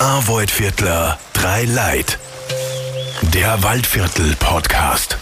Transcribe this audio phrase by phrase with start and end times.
[0.00, 2.18] Arvoid-Viertler, drei Leid.
[3.34, 5.18] Der Waldviertel-Podcast.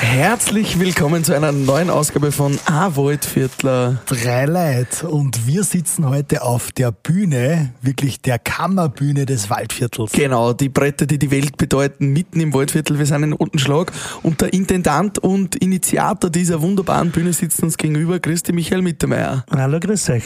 [0.00, 4.02] Herzlich willkommen zu einer neuen Ausgabe von Avoid-Viertler.
[4.06, 10.10] Drei Leid und wir sitzen heute auf der Bühne, wirklich der Kammerbühne des Waldviertels.
[10.10, 12.98] Genau, die Bretter, die die Welt bedeuten, mitten im Waldviertel.
[12.98, 13.92] Wir sind in Untenschlag
[14.24, 18.18] und der Intendant und Initiator dieser wunderbaren Bühne sitzt uns gegenüber.
[18.18, 19.44] Christi Michael Mittermeier.
[19.48, 20.24] Hallo, grüß euch.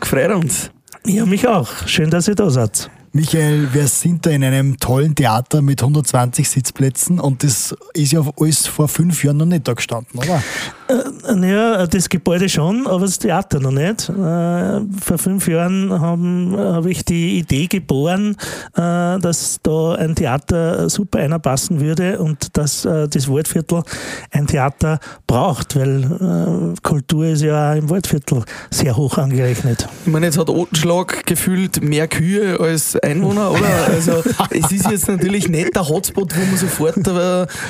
[0.00, 0.72] Gefreut uns.
[1.06, 1.68] Ja, mich auch.
[1.86, 2.90] Schön, dass ihr da seid.
[3.12, 8.22] Michael, wir sind da in einem tollen Theater mit 120 Sitzplätzen und das ist ja
[8.38, 10.42] alles vor fünf Jahren noch nicht da gestanden, oder?
[10.92, 14.08] Äh, naja, das Gebäude schon, aber das Theater noch nicht.
[14.08, 18.36] Äh, vor fünf Jahren habe hab ich die Idee geboren,
[18.74, 23.82] äh, dass da ein Theater super einpassen würde und dass das Waldviertel
[24.30, 29.88] ein Theater braucht, weil Kultur ist ja im Waldviertel sehr hoch angerechnet.
[30.04, 33.86] Ich meine, jetzt hat Otenschlag gefühlt mehr Kühe als Einwohner, oder?
[33.88, 36.96] Also es ist jetzt natürlich nicht der Hotspot, wo man sofort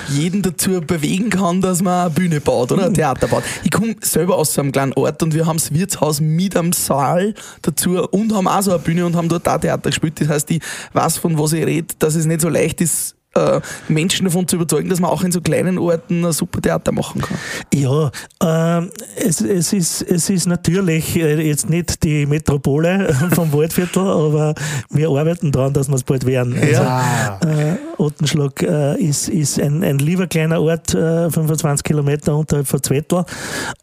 [0.08, 2.86] jeden dazu bewegen kann, dass man eine Bühne baut, oder?
[2.86, 3.44] Ein Theater baut.
[3.64, 6.72] Ich komme selber aus so einem kleinen Ort und wir haben das Wirtshaus mit am
[6.72, 10.20] Saal dazu und haben auch so eine Bühne und haben dort auch Theater gespielt.
[10.20, 13.60] Das heißt, ich weiß, von was ich rede, dass es nicht so leicht ist, äh,
[13.88, 17.22] Menschen davon zu überzeugen, dass man auch in so kleinen Orten ein super Theater machen
[17.22, 17.38] kann.
[17.72, 18.10] Ja,
[18.42, 24.54] äh, es, es, ist, es ist natürlich äh, jetzt nicht die Metropole vom Waldviertel, aber
[24.90, 26.56] wir arbeiten daran, dass wir es bald werden.
[26.70, 27.38] Ja.
[27.40, 32.66] Also, äh, Ottenschlag äh, ist, ist ein, ein lieber kleiner Ort, äh, 25 Kilometer unterhalb
[32.66, 33.24] von Zwettl.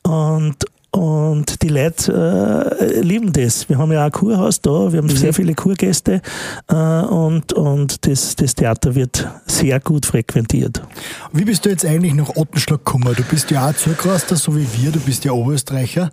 [0.03, 0.55] Und,
[0.91, 3.69] und die Leute äh, lieben das.
[3.69, 6.21] Wir haben ja auch ein Kurhaus da, wir haben sehr viele Kurgäste
[6.67, 10.81] äh, und, und das, das Theater wird sehr gut frequentiert.
[11.31, 13.13] Wie bist du jetzt eigentlich nach Ottenschlag gekommen?
[13.15, 16.09] Du bist ja auch Zurkraster, so wie wir, du bist ja Oberösterreicher.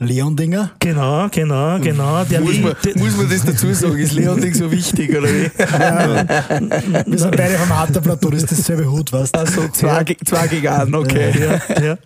[0.00, 0.72] Leondinger?
[0.80, 2.24] Genau, genau, genau.
[2.24, 3.96] Der Muss man, muss man das dazu sagen?
[3.96, 5.50] Ist Leonding so wichtig, oder wie?
[7.10, 9.38] Wir sind beide vom Harterplateau, das ist dasselbe Hut, weißt du?
[9.38, 11.32] Also zwei, zwei gegen einen, okay.
[11.38, 11.98] ja, ja.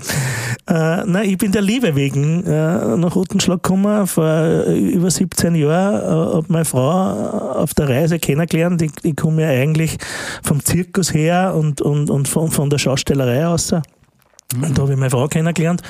[0.68, 5.94] Äh, nein, ich bin der Liebe wegen äh, nach Rottenschlag gekommen, vor über 17 Jahren.
[5.94, 6.90] Äh, habe meine Frau
[7.54, 8.82] auf der Reise kennengelernt.
[8.82, 9.96] Ich, ich komme ja eigentlich
[10.42, 13.72] vom Zirkus her und, und, und von, von der Schaustellerei aus.
[14.54, 15.82] Und da habe ich meine Frau kennengelernt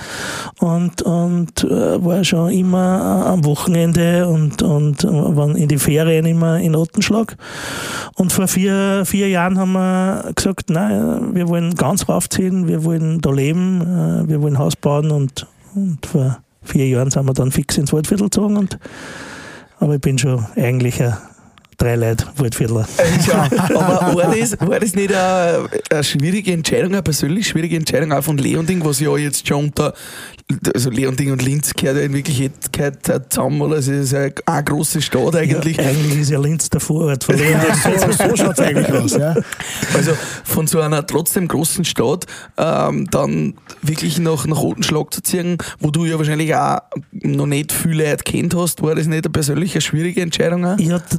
[0.58, 6.26] und, und äh, war schon immer am Wochenende und, und äh, waren in die Ferien
[6.26, 7.36] immer in Ottenschlag.
[8.14, 13.20] Und vor vier, vier Jahren haben wir gesagt, nein, wir wollen ganz raufziehen, wir wollen
[13.20, 15.46] da leben, äh, wir wollen Haus bauen und,
[15.76, 18.56] und vor vier Jahren sind wir dann fix ins Waldviertel gezogen.
[18.56, 18.76] Und,
[19.78, 21.16] aber ich bin schon eigentlich ein
[21.78, 22.86] Dreileit-Waldviertler.
[23.26, 28.12] Ja, aber war das, war das nicht eine, eine schwierige Entscheidung, eine persönlich schwierige Entscheidung
[28.12, 29.94] auch von Leonding, was ja jetzt schon unter,
[30.74, 32.98] also Leonding und Linz gehört ja in Wirklichkeit
[33.30, 33.76] zusammen, oder?
[33.76, 35.76] Es ist ja eine große Stadt eigentlich.
[35.76, 37.74] Ja, eigentlich ist ja Linz der Vorort von Ja, Leonding.
[37.98, 39.34] so so schaut es eigentlich aus, ja.
[39.94, 40.12] Also
[40.44, 45.90] von so einer trotzdem großen Stadt ähm, dann wirklich nach, nach Rotenschlag zu ziehen, wo
[45.90, 46.80] du ja wahrscheinlich auch
[47.12, 50.64] noch nicht viele Leute kennt hast, war das nicht eine persönlich eine schwierige Entscheidung?
[50.64, 50.78] Auch?
[50.78, 51.16] Ja, d-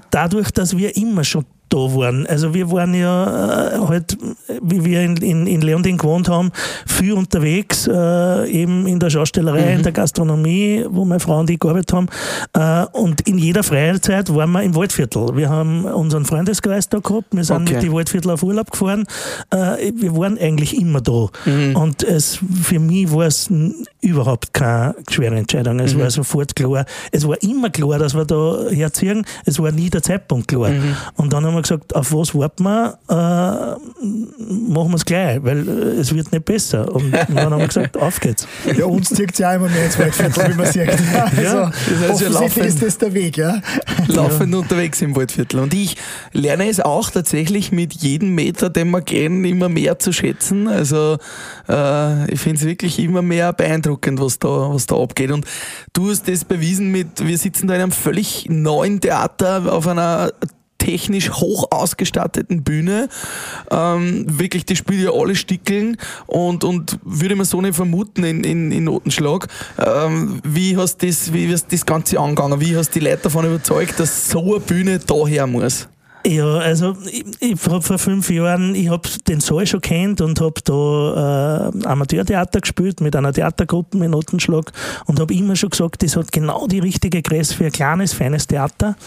[0.51, 2.25] dadurch, dass wir immer schon da waren.
[2.27, 4.17] Also wir waren ja äh, halt,
[4.61, 6.51] wie wir in, in, in Leonding gewohnt haben,
[6.85, 11.59] viel unterwegs, äh, eben in der Schaustellerei, in der Gastronomie, wo meine Frau und ich
[11.59, 12.07] gearbeitet haben.
[12.53, 15.35] Äh, und in jeder Freizeit waren wir im Waldviertel.
[15.35, 17.73] Wir haben unseren Freundeskreis da gehabt, wir sind Okay.
[17.75, 19.05] mit die Waldviertel auf Urlaub gefahren.
[19.51, 21.27] Äh, wir waren eigentlich immer da.
[21.73, 23.49] Und es, für mich war es
[24.01, 25.79] überhaupt keine schwere Entscheidung.
[25.79, 26.85] Es war sofort klar.
[27.11, 29.25] Es war immer klar, dass wir da herziehen.
[29.45, 30.71] Es war nie der Zeitpunkt klar.
[31.15, 32.97] Und dann haben wir gesagt, auf was warten wir?
[33.09, 36.93] Äh, machen wir es gleich, weil äh, es wird nicht besser.
[36.93, 38.47] Und dann haben wir gesagt, auf geht's.
[38.77, 40.89] Ja, uns zieht es ja auch immer mehr ins Waldviertel, wie man sieht.
[41.39, 42.65] Also, das heißt ja offensichtlich laufend.
[42.65, 43.61] ist das der Weg, ja.
[44.07, 45.59] laufend unterwegs im Waldviertel.
[45.59, 45.95] Und ich
[46.33, 50.67] lerne es auch tatsächlich mit jedem Meter, den wir gehen, immer mehr zu schätzen.
[50.67, 51.17] Also
[51.67, 55.31] äh, ich finde es wirklich immer mehr beeindruckend, was da, was da abgeht.
[55.31, 55.45] Und
[55.93, 60.31] du hast das bewiesen mit, wir sitzen da in einem völlig neuen Theater auf einer
[60.79, 63.09] technisch hoch ausgestatteten Bühne.
[63.69, 68.43] Ähm, wirklich, die spielen ja alle Stickeln und, und würde man so nicht vermuten in,
[68.43, 69.47] in, in Notenschlag.
[69.77, 72.59] Ähm, wie hast du das, wie hast das Ganze angegangen?
[72.59, 75.87] Wie hast du die Leute davon überzeugt, dass so eine Bühne daher muss?
[76.25, 80.41] Ja, also ich, ich habe vor fünf Jahren, ich habe den Saal schon kennt und
[80.41, 84.73] habe da äh, Amateurtheater gespielt mit einer Theatergruppe in Notenschlag
[85.05, 88.47] und habe immer schon gesagt, das hat genau die richtige Größe für ein kleines, feines
[88.47, 88.97] Theater.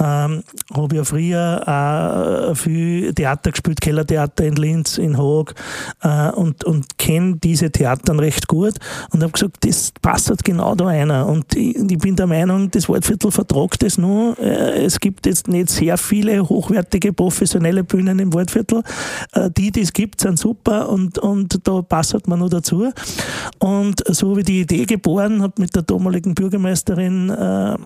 [0.00, 5.54] Ähm, habe ja früher auch viel Theater gespielt, Kellertheater in Linz, in Haag
[6.02, 8.74] äh, und, und kenne diese Theatern recht gut
[9.10, 12.70] und habe gesagt, das passt halt genau da einer und ich, ich bin der Meinung,
[12.70, 14.38] das Waldviertel vertragt das nur.
[14.38, 18.82] Äh, es gibt jetzt nicht sehr viele hochwertige, professionelle Bühnen im Waldviertel.
[19.32, 22.90] Äh, die, die es gibt, sind super und, und da passt man noch dazu.
[23.58, 27.76] Und so habe ich die Idee geboren, habe mit der damaligen Bürgermeisterin äh,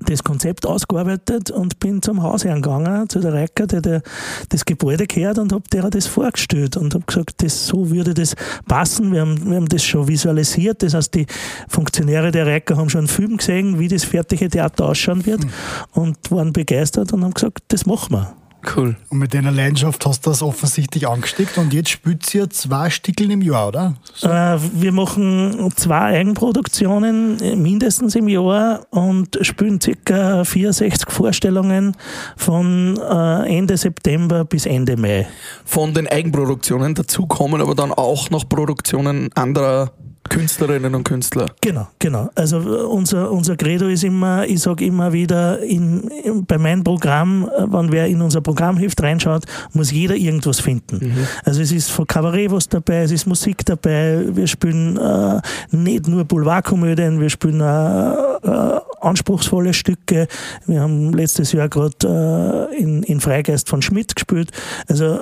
[0.00, 4.02] das Konzept ausgearbeitet und bin zum Hausherrn gegangen, zu der Reiker, der, der
[4.48, 8.34] das Gebäude gehört und habe der das vorgestellt und habe gesagt, das, so würde das
[8.66, 9.12] passen.
[9.12, 11.26] Wir haben, wir haben das schon visualisiert, das heißt, die
[11.68, 15.50] Funktionäre der Reiker haben schon einen Film gesehen, wie das fertige Theater ausschauen wird mhm.
[15.92, 18.43] und waren begeistert und haben gesagt, das machen wir.
[18.76, 18.96] Cool.
[19.10, 23.30] Und mit deiner Leidenschaft hast du das offensichtlich angesteckt und jetzt spielt ihr zwei Stickeln
[23.30, 23.94] im Jahr, oder?
[24.14, 24.28] So.
[24.28, 30.44] Äh, wir machen zwei Eigenproduktionen äh, mindestens im Jahr und spielen ca.
[30.44, 31.96] 64 Vorstellungen
[32.36, 35.26] von äh, Ende September bis Ende Mai.
[35.64, 39.92] Von den Eigenproduktionen dazu kommen aber dann auch noch Produktionen anderer
[40.28, 41.46] Künstlerinnen und Künstler.
[41.60, 42.30] Genau, genau.
[42.34, 47.48] Also unser, unser Credo ist immer, ich sage immer wieder, in, in, bei meinem Programm,
[47.58, 51.00] wenn wer in unser Programmheft reinschaut, muss jeder irgendwas finden.
[51.02, 51.26] Mhm.
[51.44, 55.40] Also es ist von Kabarett was dabei, es ist Musik dabei, wir spielen äh,
[55.70, 58.14] nicht nur Boulevardkomödien, wir spielen äh,
[58.46, 60.26] äh, anspruchsvolle Stücke.
[60.66, 64.50] Wir haben letztes Jahr gerade äh, in, in Freigeist von Schmidt gespielt.
[64.88, 65.20] Also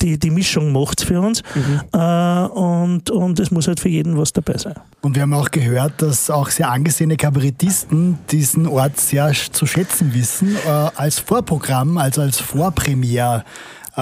[0.00, 1.42] die, die Mischung macht es für uns.
[1.54, 1.80] Mhm.
[1.92, 4.74] Äh, und, und es muss halt für jeden was dabei sein.
[5.02, 10.14] Und wir haben auch gehört, dass auch sehr angesehene Kabarettisten diesen Ort sehr zu schätzen
[10.14, 13.44] wissen, äh, als Vorprogramm, also als Vorpremiere.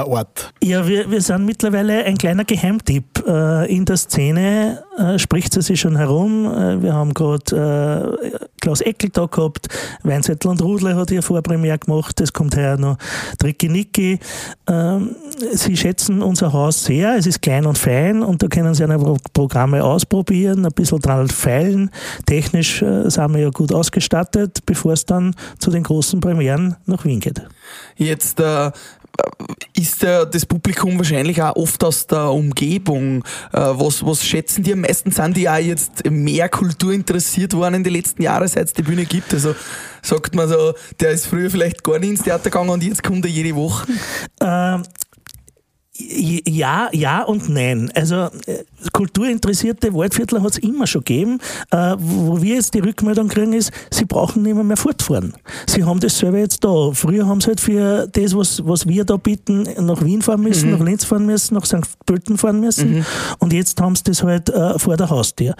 [0.02, 0.52] Ort?
[0.62, 4.82] Ja, wir, wir sind mittlerweile ein kleiner Geheimtipp äh, in der Szene.
[4.99, 6.46] Äh, spricht es sich schon herum.
[6.46, 9.69] Äh, wir haben gerade äh, Klaus Eckel da gehabt,
[10.02, 12.20] Weinzettel und Rudle hat hier Vorpremiere gemacht.
[12.20, 12.96] Es kommt her noch
[13.38, 14.19] Tricky Nicky.
[14.67, 15.14] Ähm,
[15.52, 17.17] sie schätzen unser Haus sehr.
[17.17, 18.99] Es ist klein und fein und da können sie eine
[19.32, 21.90] Programme ausprobieren, ein bisschen dran feilen.
[22.26, 27.05] Technisch äh, sind wir ja gut ausgestattet, bevor es dann zu den großen Premieren nach
[27.05, 27.43] Wien geht.
[27.97, 28.73] Jetzt äh,
[29.76, 33.25] ist der, das Publikum wahrscheinlich auch oft aus der Umgebung.
[33.52, 35.11] Äh, was, was schätzen die am meisten?
[35.11, 38.82] Sind die auch jetzt mehr Kultur interessiert worden in den letzten Jahren, seit es die
[38.82, 39.34] Bühne gibt?
[39.34, 39.55] Also
[40.02, 43.25] sagt man so, der ist früher vielleicht gar nicht ins Theater gegangen und jetzt kommt
[43.25, 43.87] er jede Woche?
[44.40, 44.82] Ähm,
[45.96, 47.91] ja, ja und nein.
[47.94, 51.38] Also äh, kulturinteressierte Waldviertler hat es immer schon gegeben.
[51.70, 55.35] Äh, wo wir jetzt die Rückmeldung kriegen, ist, sie brauchen nicht mehr, mehr fortfahren.
[55.67, 56.91] Sie haben das selber jetzt da.
[56.93, 60.73] Früher haben sie halt für das, was, was wir da bieten, nach Wien fahren müssen,
[60.73, 60.79] mhm.
[60.79, 61.87] nach Linz fahren müssen, nach St.
[62.06, 62.97] Pölten fahren müssen.
[62.97, 63.05] Mhm.
[63.38, 65.55] Und jetzt haben sie das halt äh, vor der Haustür.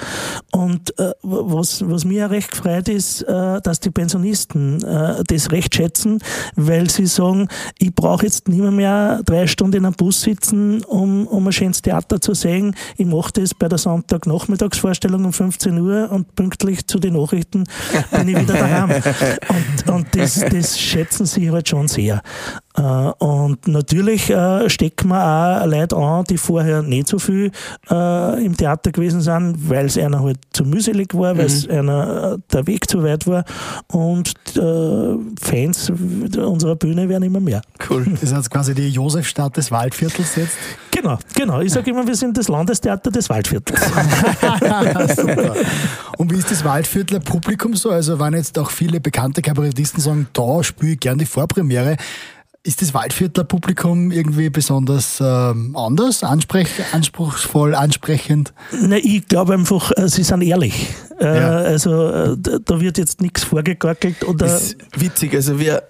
[0.51, 5.77] Und äh, was, was mir recht gefreut ist, äh, dass die Pensionisten äh, das recht
[5.77, 6.19] schätzen,
[6.57, 7.49] weil sie sagen,
[7.79, 11.53] ich brauche jetzt nicht mehr, mehr drei Stunden in einem Bus sitzen, um, um ein
[11.53, 12.75] schönes Theater zu sehen.
[12.97, 17.65] Ich mache das bei der Sonntagnachmittagsvorstellung um 15 Uhr und pünktlich zu den Nachrichten
[18.11, 18.91] bin ich wieder daheim.
[19.49, 22.23] Und, und das, das schätzen sie halt schon sehr.
[22.77, 27.53] Äh, und natürlich äh, stecken wir auch Leute an, die vorher nicht so viel
[27.89, 31.73] äh, im Theater gewesen sind, weil es einer halt zu mühselig war, weil es mhm.
[31.73, 33.45] einer der Weg zu weit war.
[33.93, 34.35] Und
[35.41, 37.63] Fans unserer Bühne werden immer mehr.
[37.89, 38.05] Cool.
[38.25, 40.57] Das ist jetzt quasi die Josefstadt des Waldviertels jetzt.
[40.91, 41.61] Genau, genau.
[41.61, 43.81] Ich sage immer, wir sind das Landestheater des Waldviertels.
[45.17, 45.55] Super.
[46.17, 47.91] Und wie ist das Waldviertler Publikum so?
[47.91, 51.97] Also, wenn jetzt auch viele bekannte Kabarettisten sagen, da spiele ich gerne die Vorpremiere,
[52.65, 58.55] ist das Waldviertler Publikum irgendwie besonders ähm, anders, ansprech, anspruchsvoll, ansprechend?
[58.73, 60.89] Na, ich glaube einfach, äh, sie sind ehrlich.
[61.21, 61.51] Äh, ja.
[61.57, 64.47] Also äh, da wird jetzt nichts vorgegackelt oder.
[64.47, 65.83] Das ist witzig, also wir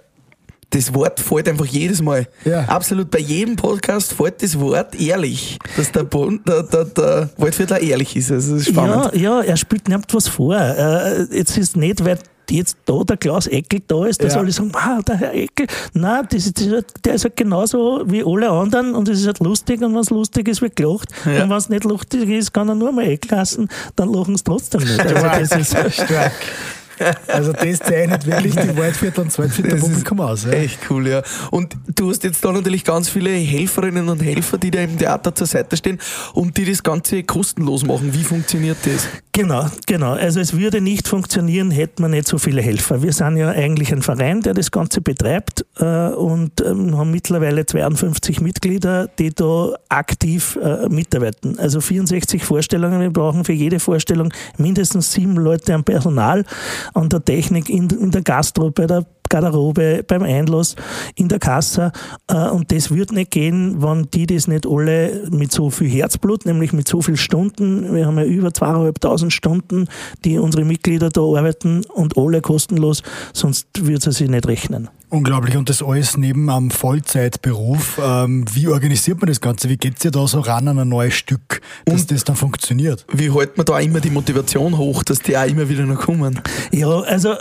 [0.71, 2.27] das Wort fällt einfach jedes Mal.
[2.45, 2.65] Ja.
[2.65, 7.81] Absolut bei jedem Podcast fällt das Wort ehrlich, dass der, bon, der, der, der Waldviertler
[7.81, 8.33] ehrlich ist.
[8.33, 9.15] Also das ist spannend.
[9.15, 10.57] Ja, ja, er spielt nicht was vor.
[10.57, 12.19] Äh, jetzt ist nicht, weil
[12.51, 14.41] jetzt da der Klaus Eckel da ist, dass ja.
[14.41, 18.25] alle sagen, wow, der Herr Eckel, nein, das ist, das der ist halt genauso wie
[18.25, 21.09] alle anderen und es ist halt lustig und wenn es lustig ist, wird gelacht.
[21.25, 21.45] Ja.
[21.45, 24.45] Und wenn es nicht lustig ist, kann er nur mal Eckel lassen, dann lachen sie
[24.45, 25.01] trotzdem nicht.
[25.01, 26.33] Also das ist stark.
[27.27, 30.45] Also das zeichnet wirklich die Waldviertel und Zweitviertel Publikum aus.
[30.45, 30.53] Ja.
[30.53, 31.23] Echt cool, ja.
[31.51, 35.35] Und du hast jetzt da natürlich ganz viele Helferinnen und Helfer, die da im Theater
[35.35, 35.99] zur Seite stehen
[36.35, 38.13] und die das Ganze kostenlos machen.
[38.15, 39.09] Wie funktioniert das?
[39.33, 40.13] Genau, genau.
[40.13, 43.03] Also es würde nicht funktionieren, hätten wir nicht so viele Helfer.
[43.03, 47.67] Wir sind ja eigentlich ein Verein, der das Ganze betreibt äh, und ähm, haben mittlerweile
[47.67, 51.59] 52 Mitglieder, die da aktiv äh, mitarbeiten.
[51.59, 53.01] Also 64 Vorstellungen.
[53.01, 56.45] Wir brauchen für jede Vorstellung mindestens sieben Leute am Personal,
[56.93, 60.77] an der Technik, in, in der Gastro, bei der Garderobe, beim Einlass,
[61.15, 61.93] in der Kasse.
[62.29, 66.47] Äh, und das wird nicht gehen, wenn die das nicht alle mit so viel Herzblut,
[66.47, 69.89] nämlich mit so vielen Stunden, wir haben ja über zweieinhalbtausend Stunden,
[70.25, 73.03] die unsere Mitglieder da arbeiten und alle kostenlos,
[73.33, 74.89] sonst wird es sich nicht rechnen.
[75.15, 75.57] Unglaublich.
[75.57, 78.01] Und das alles neben einem Vollzeitberuf.
[78.03, 79.69] Ähm, wie organisiert man das Ganze?
[79.69, 82.35] Wie geht es dir da so ran an ein neues Stück, dass und das dann
[82.35, 83.07] funktioniert?
[83.13, 86.41] Wie hält man da immer die Motivation hoch, dass die auch immer wieder noch kommen?
[86.73, 87.35] Ja, also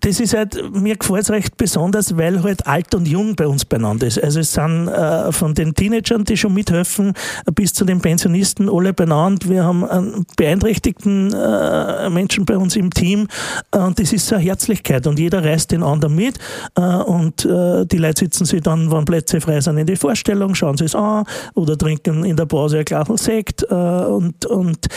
[0.00, 3.64] das ist halt, mir gefällt es recht besonders, weil halt alt und jung bei uns
[3.64, 4.22] beieinander ist.
[4.22, 7.14] Also es sind äh, von den Teenagern, die schon mithelfen,
[7.54, 9.48] bis zu den Pensionisten alle beieinander.
[9.48, 13.28] Wir haben einen beeinträchtigten äh, Menschen bei uns im Team
[13.70, 16.38] äh, und das ist so eine Herzlichkeit und jeder reißt den anderen mit
[16.74, 20.54] äh, und äh, die Leute sitzen sich dann, wenn Plätze frei sind, in die Vorstellung,
[20.54, 24.88] schauen sie es an oder trinken in der Pause ein Glas Sekt äh, und, und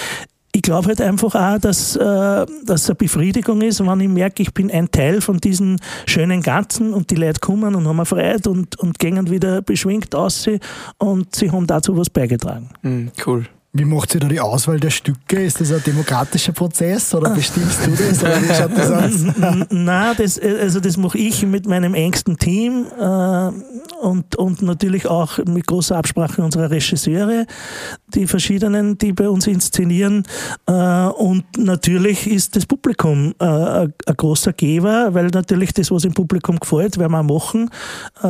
[0.55, 4.53] ich glaube halt einfach auch, dass äh, das eine Befriedigung ist, wenn ich merke, ich
[4.53, 8.79] bin ein Teil von diesem schönen Ganzen und die Leute kommen und haben Freude und,
[8.79, 10.47] und gehen wieder beschwingt aus
[10.99, 12.69] und sie haben dazu was beigetragen.
[12.83, 13.47] Mm, cool.
[13.75, 15.43] Wie macht ihr da die Auswahl der Stücke?
[15.43, 18.21] Ist das ein demokratischer Prozess oder bestimmst du das?
[18.21, 19.67] Oder wie schaut das aus?
[19.71, 23.49] Nein, das, also das mache ich mit meinem engsten Team äh,
[23.99, 27.47] und, und natürlich auch mit großer Absprache unserer Regisseure,
[28.13, 30.23] die verschiedenen, die bei uns inszenieren.
[30.67, 30.73] Äh,
[31.07, 36.59] und natürlich ist das Publikum äh, ein großer Geber, weil natürlich das, was im Publikum
[36.59, 37.69] gefällt, werden wir auch machen.
[38.21, 38.27] Äh,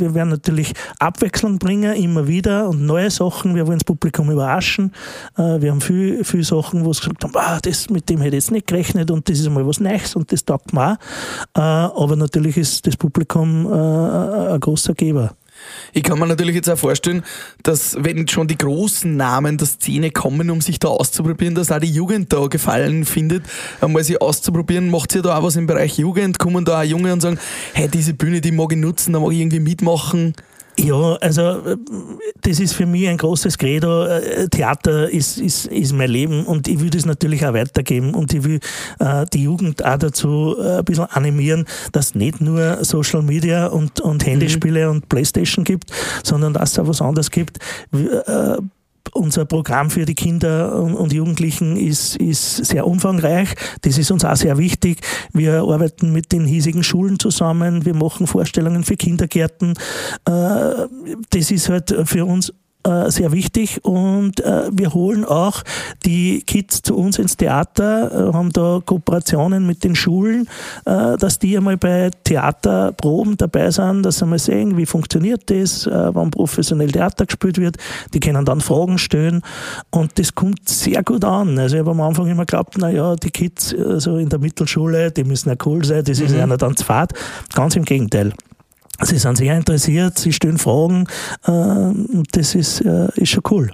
[0.00, 3.54] wir werden natürlich Abwechslung bringen, immer wieder und neue Sachen.
[3.54, 4.92] Wir wollen das Publikum überraschen.
[5.36, 8.44] Wir haben viele viel Sachen, wo sie gesagt haben, ah, das, mit dem hätte ich
[8.44, 10.98] jetzt nicht gerechnet und das ist einmal was Neues und das taugt mir
[11.54, 12.02] auch.
[12.02, 15.34] Aber natürlich ist das Publikum ein großer Geber.
[15.92, 17.22] Ich kann mir natürlich jetzt auch vorstellen,
[17.62, 21.80] dass wenn schon die großen Namen der Szene kommen, um sich da auszuprobieren, dass auch
[21.80, 23.44] die Jugend da Gefallen findet,
[23.80, 24.90] einmal sie auszuprobieren.
[24.90, 26.38] Macht sie da auch was im Bereich Jugend?
[26.38, 27.38] Kommen da auch Junge und sagen,
[27.72, 30.34] hey, diese Bühne, die mag ich nutzen, da mag ich irgendwie mitmachen?
[30.78, 31.76] Ja, also äh,
[32.42, 34.04] das ist für mich ein großes Credo.
[34.04, 38.34] Äh, Theater ist, ist, ist mein Leben und ich will das natürlich auch weitergeben und
[38.34, 38.60] ich will
[38.98, 43.66] äh, die Jugend auch dazu äh, ein bisschen animieren, dass es nicht nur Social Media
[43.66, 44.96] und, und Handyspiele mhm.
[44.96, 45.90] und Playstation gibt,
[46.22, 47.58] sondern dass es auch was anderes gibt.
[47.92, 48.58] Äh,
[49.12, 53.54] unser Programm für die Kinder und Jugendlichen ist, ist sehr umfangreich.
[53.82, 55.00] Das ist uns auch sehr wichtig.
[55.32, 57.84] Wir arbeiten mit den hiesigen Schulen zusammen.
[57.84, 59.74] Wir machen Vorstellungen für Kindergärten.
[60.26, 60.30] Äh,
[61.30, 62.52] das ist halt für uns
[62.86, 65.62] äh, sehr wichtig und äh, wir holen auch
[66.04, 70.48] die Kids zu uns ins Theater, äh, haben da Kooperationen mit den Schulen,
[70.84, 75.86] äh, dass die einmal bei Theaterproben dabei sind, dass sie mal sehen, wie funktioniert das,
[75.86, 77.76] äh, wann professionell Theater gespielt wird.
[78.14, 79.42] Die können dann Fragen stellen
[79.90, 81.58] und das kommt sehr gut an.
[81.58, 85.24] Also ich habe am Anfang immer geglaubt, naja, die Kids also in der Mittelschule, die
[85.24, 86.40] müssen ja cool sein, das ist mhm.
[86.40, 87.12] einer dann zu fad.
[87.54, 88.32] Ganz im Gegenteil.
[89.02, 91.06] Sie sind sehr interessiert, sie stellen Fragen.
[91.44, 93.70] Äh, das ist, äh, ist schon cool.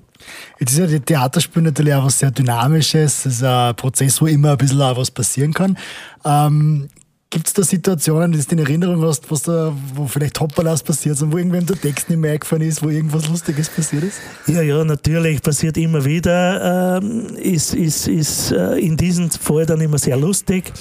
[0.59, 3.25] Jetzt ist ja die Theaterspiel natürlich auch was sehr Dynamisches.
[3.25, 5.77] Das ist ein Prozess, wo immer ein bisschen auch was passieren kann.
[6.25, 6.89] Ähm,
[7.33, 11.17] Gibt es da Situationen, die du in Erinnerung hast, was da, wo vielleicht Hoppalas passiert
[11.17, 14.21] sind, wo irgendwem der Text nicht mehr eingefallen ist, wo irgendwas Lustiges passiert ist?
[14.47, 16.99] Ja, ja, natürlich, passiert immer wieder.
[16.99, 20.75] Ähm, ist ist, ist äh, in diesem Fall dann immer sehr lustig.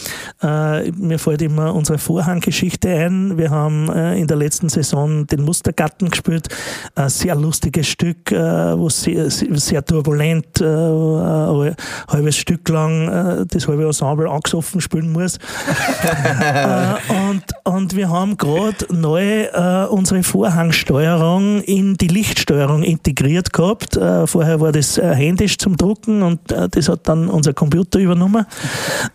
[0.43, 3.37] Äh, mir fällt immer unsere Vorhanggeschichte ein.
[3.37, 6.49] Wir haben äh, in der letzten Saison den Mustergatten gespielt.
[6.95, 11.75] Ein sehr lustiges Stück, äh, wo sehr, sehr turbulent, äh, ein
[12.09, 15.39] halbes Stück lang äh, das halbe Ensemble angesoffen spielen muss.
[16.41, 23.95] äh, und, und wir haben gerade neu äh, unsere Vorhangsteuerung in die Lichtsteuerung integriert gehabt.
[23.95, 27.99] Äh, vorher war das äh, händisch zum Drucken und äh, das hat dann unser Computer
[27.99, 28.45] übernommen.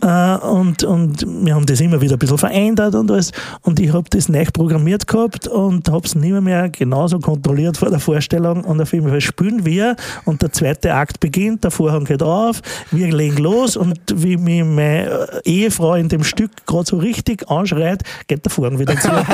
[0.02, 3.32] Äh, und, und wir haben das immer wieder ein bisschen verändert und alles.
[3.62, 7.90] Und ich habe das neu programmiert gehabt und habe es nicht mehr, genauso kontrolliert vor
[7.90, 8.64] der Vorstellung.
[8.64, 12.62] Und auf jeden Fall spielen wir und der zweite Akt beginnt, der Vorhang geht auf,
[12.90, 17.48] wir legen los und wie mich meine Ehefrau in dem Stück gerade so richtig richtig
[17.48, 19.08] anschreit, geht der Vorhang wieder zu.
[19.08, 19.24] das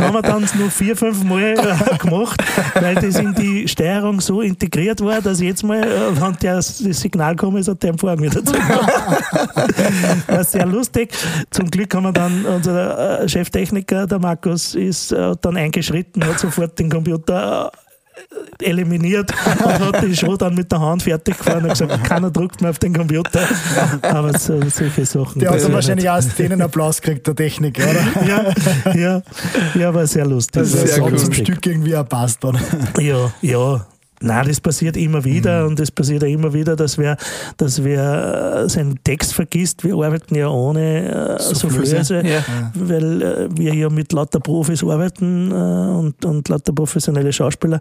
[0.00, 2.42] haben wir dann nur vier, fünf Mal äh, gemacht,
[2.74, 6.78] weil das in die Steuerung so integriert war, dass jetzt mal, äh, wenn der, das
[6.78, 8.54] Signal kommt, ist, hat der Vorhang wieder zu.
[10.26, 11.14] war sehr lustig.
[11.50, 16.38] Zum Glück haben wir dann, unser äh, Cheftechniker, der Markus, ist äh, dann eingeschritten, hat
[16.38, 17.70] sofort den Computer
[18.60, 19.32] eliminiert
[19.64, 22.70] und hat die Show dann mit der Hand fertig gefahren und gesagt, keiner druckt mehr
[22.70, 23.46] auf den Computer.
[24.02, 25.40] Aber so, solche Sachen.
[25.40, 28.26] Der hat dann wahrscheinlich auch einen Applaus gekriegt, der Technik, oder?
[28.26, 29.22] ja, ja,
[29.74, 30.62] ja, war sehr lustig.
[30.62, 31.16] Das ist ja cool.
[31.16, 32.58] zum Stück irgendwie auch passt dann.
[32.98, 33.86] Ja, ja,
[34.24, 35.68] Nein, das passiert immer wieder mhm.
[35.68, 37.18] und es passiert ja immer wieder, dass wer,
[37.58, 39.84] dass wer äh, seinen Text vergisst.
[39.84, 42.42] Wir arbeiten ja ohne äh, Soufflöse, ja.
[42.74, 47.80] weil äh, wir ja mit lauter Profis arbeiten äh, und, und lauter professionelle Schauspieler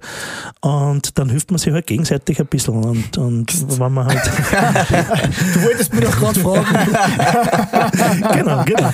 [0.59, 4.21] und dann hilft man sich halt gegenseitig ein bisschen und, und wenn man halt...
[5.53, 6.65] du wolltest mir doch gerade fragen.
[8.33, 8.91] genau, genau,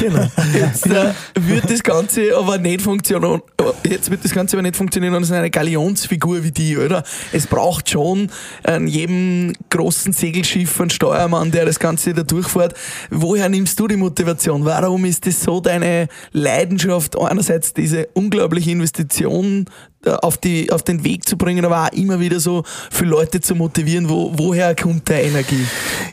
[0.00, 0.26] genau.
[0.52, 3.40] Jetzt äh, wird das Ganze aber nicht funktionieren,
[3.88, 6.89] jetzt wird das Ganze aber nicht funktionieren und es ist eine Galionsfigur wie die, oder?
[6.90, 7.04] Oder?
[7.32, 8.30] Es braucht schon
[8.64, 12.74] an jedem großen Segelschiff einen Steuermann, der das Ganze da durchfährt.
[13.10, 14.64] Woher nimmst du die Motivation?
[14.64, 17.18] Warum ist das so deine Leidenschaft?
[17.18, 19.66] Einerseits diese unglaubliche Investition
[20.06, 23.54] auf, die, auf den Weg zu bringen, aber auch immer wieder so für Leute zu
[23.54, 24.08] motivieren.
[24.08, 25.66] Wo, woher kommt der Energie?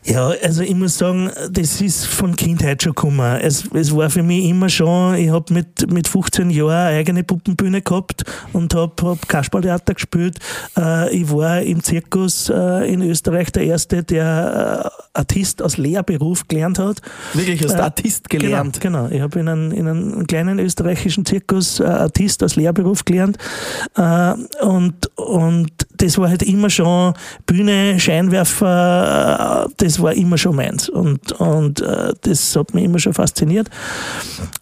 [0.03, 3.39] Ja, also ich muss sagen, das ist von Kindheit schon gekommen.
[3.41, 7.23] Es, es war für mich immer schon, ich habe mit, mit 15 Jahren eine eigene
[7.23, 10.39] Puppenbühne gehabt und habe hab Kasperltheater gespielt.
[10.77, 16.79] Äh, ich war im Zirkus äh, in Österreich der Erste, der Artist aus Lehrberuf gelernt
[16.79, 17.01] hat.
[17.33, 18.81] Wirklich, hast du Artist gelernt?
[18.81, 19.15] Genau, genau.
[19.15, 25.17] ich habe in, einem, in einem kleinen österreichischen Zirkus Artist aus Lehrberuf gelernt äh, und,
[25.17, 27.13] und das war halt immer schon
[27.45, 30.89] Bühne, Scheinwerfer, äh, das war immer schon meins.
[30.89, 33.69] Und, und äh, das hat mich immer schon fasziniert.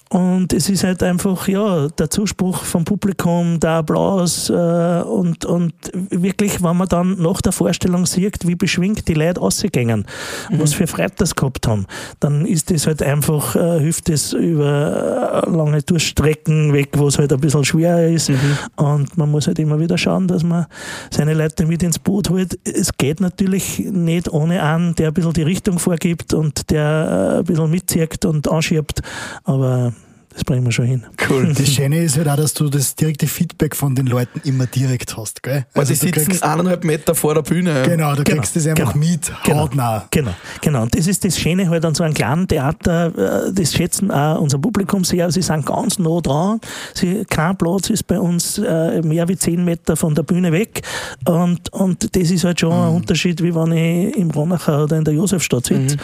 [0.09, 5.73] Und es ist halt einfach, ja, der Zuspruch vom Publikum, der Applaus äh, und, und
[6.09, 10.05] wirklich, wenn man dann nach der Vorstellung sieht, wie beschwingt die Leute ausgegangen,
[10.49, 10.59] mhm.
[10.59, 11.85] was für Freude das gehabt haben,
[12.19, 17.39] dann ist das halt einfach, hilft es über lange Durchstrecken weg, wo es halt ein
[17.39, 18.29] bisschen schwer ist.
[18.29, 18.57] Mhm.
[18.75, 20.67] Und man muss halt immer wieder schauen, dass man
[21.09, 22.57] seine Leute mit ins Boot holt.
[22.63, 27.39] Es geht natürlich nicht ohne einen, der ein bisschen die Richtung vorgibt und der äh,
[27.39, 29.01] ein bisschen mitzieht und anschiebt,
[29.43, 29.93] aber
[30.35, 31.05] das bringen wir schon hin.
[31.29, 31.45] Cool.
[31.55, 35.15] Das Schöne ist halt auch, dass du das direkte Feedback von den Leuten immer direkt
[35.15, 35.41] hast.
[35.41, 35.65] Gell?
[35.73, 37.83] Also die sitzen kriegst, eineinhalb Meter vor der Bühne.
[37.85, 40.07] Genau, du genau, kriegst das einfach genau, mit, genau, hautnah.
[40.11, 40.81] Genau, genau.
[40.83, 43.47] Und das ist das Schöne halt an so einem kleinen Theater.
[43.47, 45.31] Äh, das schätzen auch unser Publikum sehr.
[45.31, 46.59] Sie sind ganz nah dran.
[46.93, 50.81] Sie, kein Platz ist bei uns äh, mehr wie zehn Meter von der Bühne weg.
[51.25, 52.83] Und, und das ist halt schon mhm.
[52.83, 55.95] ein Unterschied, wie wenn ich im Ronacher oder in der Josefstadt sitze.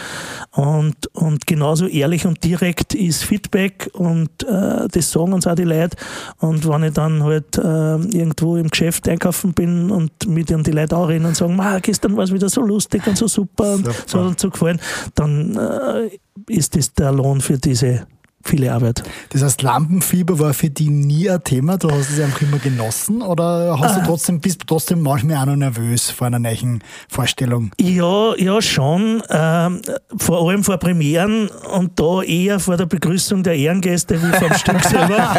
[0.56, 0.62] Mhm.
[0.62, 5.64] Und, und genauso ehrlich und direkt ist Feedback und äh, das sagen uns auch die
[5.64, 5.96] Leute.
[6.38, 10.72] Und wenn ich dann halt äh, irgendwo im Geschäft einkaufen bin und mit ihnen die
[10.72, 13.90] Leute auch reden und sagen, gestern war es wieder so lustig und so super, super.
[13.90, 14.80] und so hat uns so gefallen,
[15.14, 18.06] dann äh, ist das der Lohn für diese
[18.44, 19.02] viele Arbeit.
[19.30, 21.76] Das heißt, Lampenfieber war für dich nie ein Thema?
[21.76, 24.00] Du hast es einfach immer genossen oder hast ah.
[24.00, 27.70] du trotzdem, bist du trotzdem manchmal auch noch nervös vor einer neuen Vorstellung?
[27.80, 29.22] Ja, ja, schon.
[29.30, 29.80] Ähm,
[30.16, 34.82] vor allem vor Premieren und da eher vor der Begrüßung der Ehrengäste wie vom Stück
[34.84, 35.34] selber.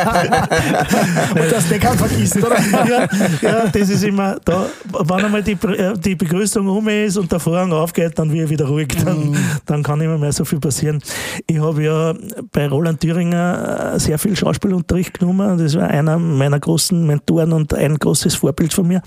[1.36, 2.58] und das der kann vergisst, oder?
[2.88, 3.08] ja,
[3.42, 7.40] ja, das ist immer, da, wenn einmal die, äh, die Begrüßung um ist und der
[7.40, 8.90] Vorhang aufgeht, dann wird wieder ruhig.
[9.04, 9.38] Dann, mm.
[9.66, 11.02] dann kann immer mehr so viel passieren.
[11.48, 12.14] Ich habe ja
[12.52, 15.58] bei Roland Roland Thüringer äh, sehr viel Schauspielunterricht genommen.
[15.58, 19.02] Das war einer meiner großen Mentoren und ein großes Vorbild von mir.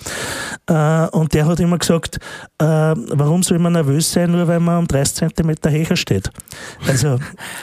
[0.66, 2.18] Äh, und der hat immer gesagt,
[2.59, 6.31] äh, warum soll man nervös sein, nur weil man um 30 cm höher steht.
[6.87, 7.18] Also,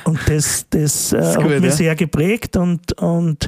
[0.06, 1.72] und das, das, das hat gut, mich ja?
[1.72, 3.48] sehr geprägt und, und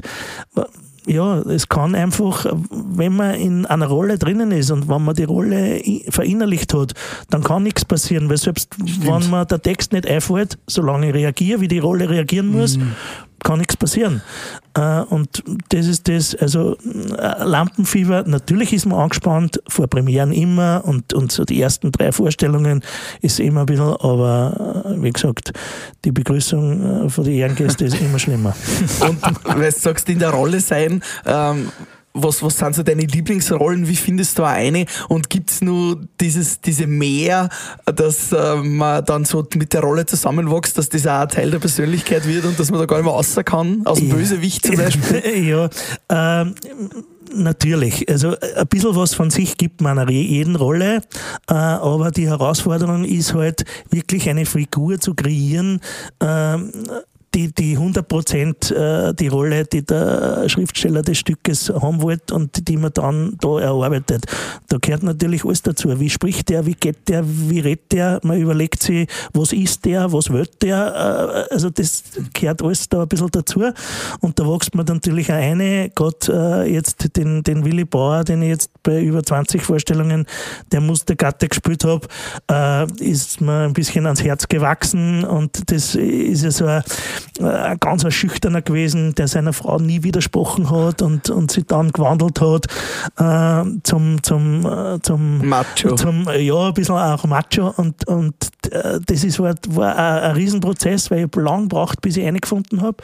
[1.06, 5.24] ja, es kann einfach, wenn man in einer Rolle drinnen ist und wenn man die
[5.24, 6.94] Rolle verinnerlicht hat,
[7.30, 9.06] dann kann nichts passieren, weil selbst Stimmt.
[9.06, 12.94] wenn man der Text nicht einfällt, solange ich reagiere, wie die Rolle reagieren muss, mhm
[13.46, 14.22] kann nichts passieren.
[14.76, 16.76] Äh, und das ist das, also
[17.18, 22.12] äh, Lampenfieber, natürlich ist man angespannt, vor Premieren immer und, und so die ersten drei
[22.12, 22.82] Vorstellungen
[23.22, 25.52] ist immer ein bisschen, aber äh, wie gesagt,
[26.04, 28.54] die Begrüßung von den Ehrengästen ist immer schlimmer.
[29.00, 31.70] Und weil du sagst, in der Rolle sein, ähm,
[32.22, 33.88] was, was sind so deine Lieblingsrollen?
[33.88, 34.86] Wie findest du eine?
[35.08, 37.48] Und gibt es nur dieses, diese Mehr,
[37.84, 41.58] dass äh, man dann so mit der Rolle zusammenwächst, dass das auch ein Teil der
[41.58, 43.82] Persönlichkeit wird und dass man da gar nicht mehr raus kann?
[43.84, 44.14] Aus dem ja.
[44.14, 45.46] Bösewicht zum Beispiel?
[45.48, 45.68] ja,
[46.08, 46.54] ähm,
[47.34, 51.02] Natürlich, also ein bisschen was von sich gibt man einer jeden Rolle,
[51.48, 55.80] äh, aber die Herausforderung ist halt wirklich eine Figur zu kreieren,
[56.20, 56.70] ähm,
[57.36, 62.66] die, die 100 Prozent äh, die Rolle, die der Schriftsteller des Stückes haben wollte und
[62.66, 64.24] die man dann da erarbeitet.
[64.68, 66.00] Da gehört natürlich alles dazu.
[66.00, 68.20] Wie spricht der, wie geht der, wie redet der?
[68.22, 71.46] Man überlegt sich, was ist der, was will der?
[71.50, 73.64] Äh, also das gehört alles da ein bisschen dazu.
[74.20, 78.40] Und da wächst man natürlich auch eine, gerade äh, jetzt den, den Willi Bauer, den
[78.40, 80.24] ich jetzt bei über 20 Vorstellungen
[80.72, 82.06] der Mustergatte gespielt habe,
[82.50, 86.82] äh, ist mir ein bisschen ans Herz gewachsen und das ist ja so ein,
[87.40, 91.92] ein ganz ein Schüchterner gewesen, der seiner Frau nie widersprochen hat und, und sich dann
[91.92, 92.66] gewandelt hat
[93.18, 95.94] äh, zum, zum, äh, zum Macho.
[95.94, 98.34] Zum, ja, ein bisschen auch Macho und, und
[98.70, 102.82] äh, das ist, war, war ein, ein Riesenprozess, weil ich lang braucht, bis ich eingefunden
[102.82, 102.98] habe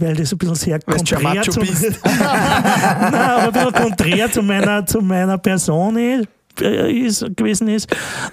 [0.00, 2.00] weil das ein bisschen sehr schon konträr, bist.
[2.04, 7.90] Nein, aber ein bisschen konträr zu meiner, zu meiner Person ist, äh, ist, gewesen ist.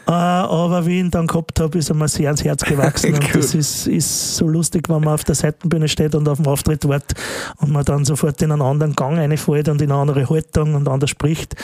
[0.08, 3.14] Äh, aber wie ich ihn dann gehabt habe, ist er mir sehr ans Herz gewachsen.
[3.14, 3.42] und Cool.
[3.42, 6.88] das ist, ist so lustig, wenn man auf der Seitenbühne steht und auf dem Auftritt
[6.88, 7.18] wartet
[7.58, 10.88] und man dann sofort in einen anderen Gang reinfällt und in eine andere Haltung und
[10.88, 11.56] anders spricht.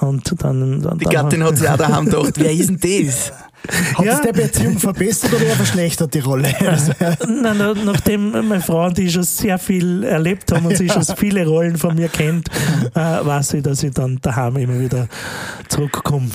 [0.00, 3.32] Und dann, dann, Die Gattin hat sich auch daheim gedacht, wer ist denn das?
[3.94, 4.14] Hat Ja.
[4.14, 6.52] es der Beziehung verbessert oder eher verschlechtert, die Rolle?
[6.66, 6.92] Also,
[7.26, 11.04] Nein, na- nachdem meine Frau und ich schon sehr viel erlebt haben und sie schon
[11.16, 12.48] viele Rollen von mir kennt,
[12.94, 15.08] äh, weiß ich, dass ich dann daheim immer wieder
[15.68, 16.28] zurückkomme.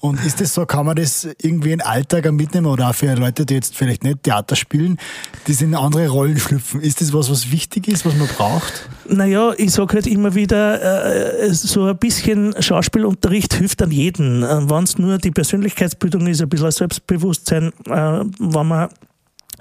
[0.00, 3.12] Und ist das so, kann man das irgendwie in den Alltag mitnehmen oder auch für
[3.14, 4.98] Leute, die jetzt vielleicht nicht Theater spielen,
[5.46, 6.80] die in andere Rollen schlüpfen?
[6.80, 8.88] Ist das was, was wichtig ist, was man braucht?
[9.08, 14.42] Naja, ich sage halt immer wieder, äh, so ein bisschen Schauspielunterricht hilft an jeden.
[14.42, 18.88] Wenn es nur die Persönlichkeitsbildung ist, ein bisschen Selbstbewusstsein, äh, wenn man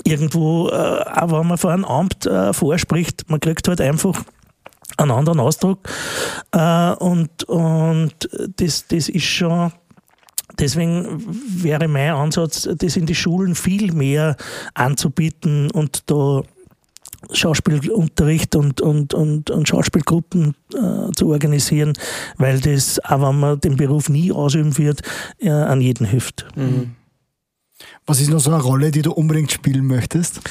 [0.03, 4.23] irgendwo, äh, auch wenn man vor einem Amt äh, vorspricht, man kriegt halt einfach
[4.97, 5.89] einen anderen Ausdruck.
[6.51, 9.71] Äh, und, und das, das ist schon.
[10.59, 11.23] Deswegen
[11.63, 14.37] wäre mein Ansatz, das in die Schulen viel mehr
[14.73, 16.41] anzubieten und da
[17.31, 21.93] Schauspielunterricht und, und, und, und Schauspielgruppen äh, zu organisieren,
[22.37, 25.01] weil das, auch wenn man den Beruf nie ausüben wird,
[25.39, 26.45] äh, an jeden hilft.
[28.05, 30.41] Was ist noch so eine Rolle, die du unbedingt spielen möchtest?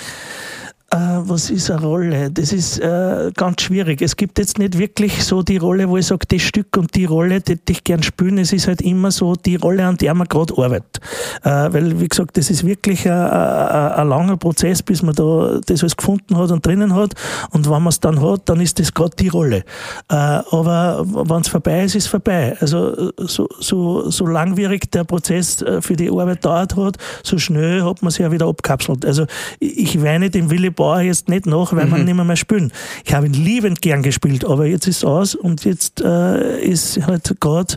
[1.28, 2.30] Was ist eine Rolle?
[2.30, 4.00] Das ist äh, ganz schwierig.
[4.00, 7.04] Es gibt jetzt nicht wirklich so die Rolle, wo ich sage, das Stück und die
[7.04, 8.38] Rolle, die hätte ich gern spielen.
[8.38, 11.00] Es ist halt immer so die Rolle, an der man gerade arbeitet.
[11.42, 15.96] Äh, weil, wie gesagt, das ist wirklich ein, langer Prozess, bis man da das alles
[15.96, 17.14] gefunden hat und drinnen hat.
[17.50, 19.64] Und wenn man es dann hat, dann ist das gerade die Rolle.
[20.08, 22.56] Äh, aber wenn es vorbei ist, ist es vorbei.
[22.60, 27.82] Also so, so, so langwierig der Prozess äh, für die Arbeit dauert hat, so schnell
[27.82, 29.04] hat man sich ja wieder abkapselt.
[29.04, 29.26] Also
[29.58, 32.72] ich weine dem Willi Bauer jetzt nicht nach, weil man nicht mehr, mehr spielen.
[33.04, 37.04] Ich habe ihn liebend gern gespielt, aber jetzt ist es aus und jetzt äh, ist
[37.06, 37.74] halt gerade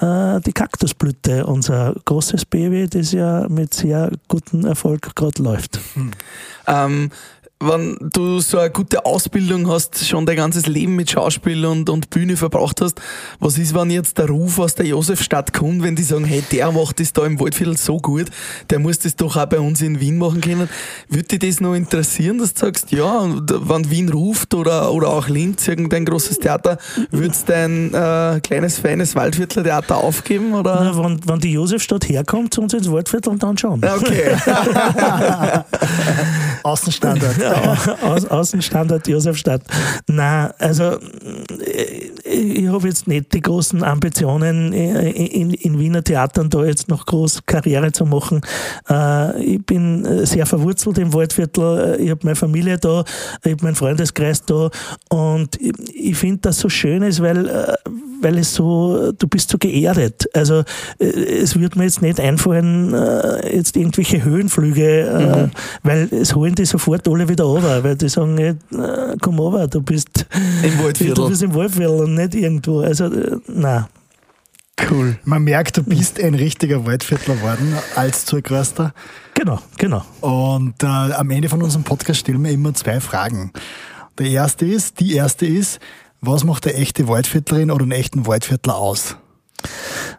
[0.00, 5.80] äh, die Kaktusblüte unser großes Baby, das ja mit sehr gutem Erfolg gerade läuft.
[6.66, 7.10] Ähm,
[7.64, 12.10] wenn du so eine gute Ausbildung hast, schon dein ganzes Leben mit Schauspiel und, und
[12.10, 13.00] Bühne verbracht hast,
[13.38, 16.72] was ist, wenn jetzt der Ruf aus der Josefstadt kommt, wenn die sagen, hey, der
[16.72, 18.26] macht das da im Waldviertel so gut,
[18.70, 20.68] der muss das doch auch bei uns in Wien machen können.
[21.08, 25.08] Würde dich das noch interessieren, dass du sagst, ja, und wenn Wien ruft oder, oder
[25.10, 26.78] auch Linz, irgendein großes Theater,
[27.10, 30.54] würdest du dein äh, kleines, feines Waldviertler Theater aufgeben?
[30.54, 30.92] Oder?
[30.94, 33.82] Na, wenn, wenn die Josefstadt herkommt zu uns ins Waldviertel, dann schon.
[33.84, 34.36] Okay.
[36.62, 37.36] Außenstandard.
[37.52, 39.62] Ja, Au- Außenstandard Josefstadt.
[40.06, 46.48] Nein, also äh, ich habe jetzt nicht die großen Ambitionen, äh, in, in Wiener Theatern
[46.50, 48.40] da jetzt noch groß Karriere zu machen.
[48.88, 51.98] Äh, Ich bin sehr verwurzelt im Waldviertel.
[52.00, 53.04] Ich habe meine Familie da,
[53.44, 54.70] ich habe meinen Freundeskreis da
[55.10, 55.58] und
[55.92, 57.76] ich, finde das so schön ist, weil,
[58.20, 60.28] weil es so, du bist so geerdet.
[60.34, 60.62] Also
[60.98, 62.94] es wird mir jetzt nicht einfallen,
[63.52, 65.48] jetzt irgendwelche Höhenflüge, äh,
[65.82, 69.68] weil es holen die sofort alle wieder runter, weil die sagen, nicht, äh, komm runter,
[69.68, 70.26] du bist
[70.62, 71.28] Im Du Waldviertel.
[71.28, 72.80] bist im Waldviertel und nicht irgendwo.
[72.80, 73.86] Also, äh, nein.
[74.90, 75.16] Cool.
[75.24, 78.92] Man merkt, du bist ein richtiger Waldviertler geworden als Zurückröster.
[79.34, 80.02] Genau, genau.
[80.20, 83.52] Und äh, am Ende von unserem Podcast stellen wir immer zwei Fragen.
[84.18, 85.78] Der erste ist, die erste ist,
[86.20, 89.16] was macht eine echte Waldviertlerin oder einen echten Waldviertler aus?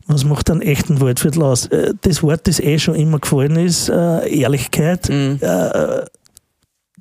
[0.07, 1.65] Was macht einen echten Waldviertel aus?
[1.67, 5.09] Äh, Das Wort, das eh schon immer gefallen ist, Ehrlichkeit.
[5.09, 5.39] Mhm.
[5.41, 6.05] Äh,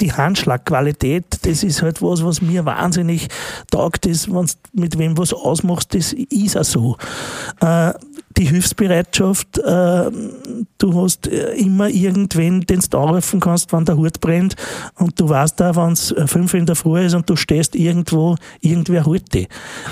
[0.03, 3.29] die Handschlagqualität, das ist halt was, was mir wahnsinnig
[3.71, 6.97] taugt, ist, wenn du mit wem was ausmachst, das ist auch so.
[7.61, 7.93] Äh,
[8.37, 10.11] die Hilfsbereitschaft, äh,
[10.79, 14.57] du hast äh, immer irgendwen, den du anrufen kannst, wenn der Hut brennt
[14.99, 18.37] und du weißt da, wenn es fünf in der Früh ist und du stehst irgendwo,
[18.61, 19.49] irgendwer holt dich.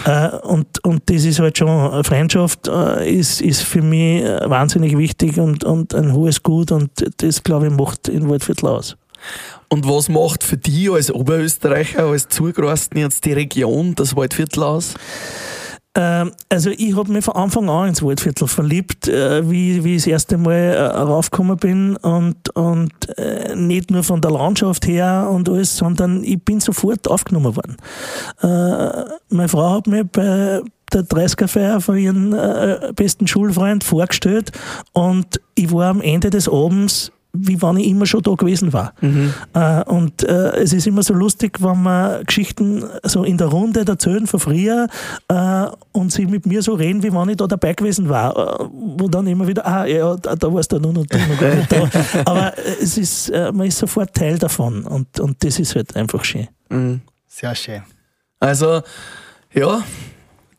[0.06, 4.96] Äh, und, und das ist halt schon, Freundschaft äh, ist, ist für mich äh, wahnsinnig
[4.96, 8.96] wichtig und, und ein hohes Gut und das, glaube ich, macht in Waldviertel aus.
[9.72, 14.94] Und was macht für dich als Oberösterreicher, als Zugereisten jetzt die Region, das Waldviertel aus?
[15.94, 20.02] Ähm, also ich habe mich von Anfang an ins Waldviertel verliebt, äh, wie, wie ich
[20.02, 25.28] das erste Mal äh, raufgekommen bin und, und äh, nicht nur von der Landschaft her
[25.30, 27.76] und alles, sondern ich bin sofort aufgenommen worden.
[29.30, 32.34] Meine Frau hat mich bei der 30er-Feier von ihrem
[32.96, 34.50] besten Schulfreund vorgestellt
[34.92, 38.92] und ich war am Ende des Abends wie wenn ich immer schon da gewesen war.
[39.00, 39.32] Mhm.
[39.54, 43.84] Äh, und äh, es ist immer so lustig, wenn man Geschichten so in der Runde
[43.86, 44.88] erzählen von früher
[45.28, 48.60] äh, und sie mit mir so reden, wie wenn ich da dabei gewesen war.
[48.60, 51.54] Äh, wo dann immer wieder, ah ja, da, da warst du noch, noch, noch gar
[51.54, 51.88] nicht da.
[52.24, 56.24] Aber es ist, äh, man ist sofort Teil davon und, und das ist halt einfach
[56.24, 56.48] schön.
[56.68, 57.00] Mhm.
[57.28, 57.82] Sehr schön.
[58.40, 58.82] Also,
[59.52, 59.82] ja,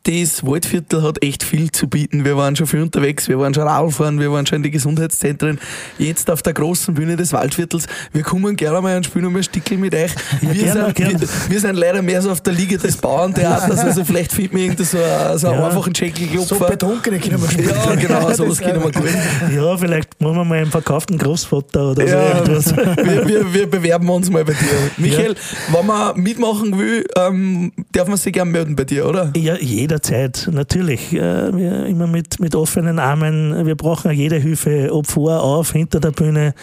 [0.04, 2.24] das Waldviertel hat echt viel zu bieten.
[2.24, 5.60] Wir waren schon viel unterwegs, wir waren schon Radfahren, wir waren schon in die Gesundheitszentren.
[5.98, 7.86] Jetzt auf der großen Bühne des Waldviertels.
[8.12, 10.12] Wir kommen gerne mal und spielen ein Stickel mit euch.
[10.40, 14.04] Wir, ja, sind, wir, wir, sind leider mehr so auf der Liga des Bauerntheaters, also
[14.04, 14.98] vielleicht findet mir irgendwie so,
[15.36, 15.66] so einen ja.
[15.66, 16.56] einfachen Schenkelklopfer.
[16.56, 17.68] So betrunken können wir spielen.
[17.68, 19.10] Ja, genau, sowas können wir gut.
[19.54, 24.08] Ja, vielleicht machen wir mal einen verkauften Großvater oder ja, so Wir, wir, wir, bewerben
[24.08, 24.68] uns mal bei dir.
[24.96, 25.78] Michael, ja.
[25.78, 29.32] wenn man mitmachen will, ähm, darf man sich gerne melden bei dir, oder?
[29.36, 31.12] Ja, jeder jederzeit, natürlich.
[31.12, 33.66] Äh, wir immer mit, mit offenen Armen.
[33.66, 36.54] Wir brauchen jede Hilfe, ob vor, auf, hinter der Bühne.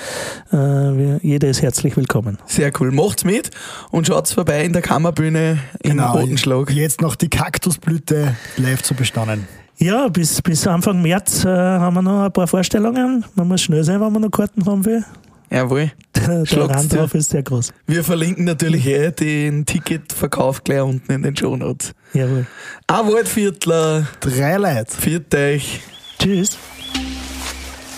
[0.51, 2.39] Äh, jeder ist herzlich willkommen.
[2.47, 2.91] Sehr cool.
[2.91, 3.51] Macht's mit
[3.91, 6.71] und schaut's vorbei in der Kammerbühne in genau, Rotenschlag.
[6.71, 9.47] Jetzt noch die Kaktusblüte live zu bestaunen.
[9.77, 13.25] Ja, bis, bis Anfang März äh, haben wir noch ein paar Vorstellungen.
[13.35, 15.05] Man muss schnell sein, wenn man noch Karten haben will.
[15.51, 15.91] Jawohl.
[16.15, 17.73] Der, der Rand ist sehr groß.
[17.88, 21.93] Wir verlinken natürlich eh den Ticketverkauf gleich unten in den Show Notes.
[22.13, 22.45] Jawohl.
[22.88, 24.07] Ein Waldviertler.
[24.19, 24.95] Drei Leute.
[24.95, 25.81] Viert euch.
[26.19, 26.57] Tschüss.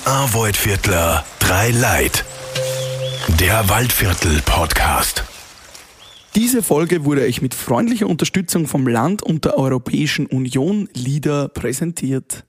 [0.05, 1.25] Ein Waldviertler.
[1.39, 2.23] Drei Leid.
[3.39, 5.23] Der Waldviertel Podcast.
[6.35, 12.45] Diese Folge wurde euch mit freundlicher Unterstützung vom Land und der Europäischen Union Lieder präsentiert.